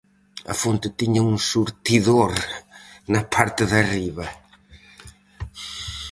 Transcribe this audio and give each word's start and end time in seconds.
A 0.51 0.55
fonte 0.61 0.87
tiña 0.99 1.21
un 1.31 1.37
surtidor 1.51 2.31
na 3.13 3.21
parte 3.33 3.63
de 3.69 3.75
arriba. 3.83 4.25